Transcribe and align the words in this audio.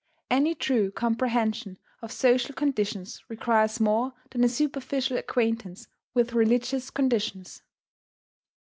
Any 0.31 0.55
true 0.55 0.89
comprehension 0.89 1.77
of 2.01 2.11
social 2.11 2.55
conditions 2.55 3.23
requires 3.29 3.79
more 3.79 4.15
than 4.31 4.43
a 4.43 4.49
superficial 4.49 5.15
acquaintance 5.15 5.87
with 6.15 6.33
religious 6.33 6.89
conditions. 6.89 7.61